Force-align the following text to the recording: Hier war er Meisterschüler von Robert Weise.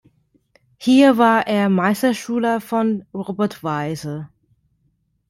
Hier 0.77 1.19
war 1.19 1.45
er 1.45 1.69
Meisterschüler 1.69 2.59
von 2.59 3.05
Robert 3.13 3.63
Weise. 3.63 4.29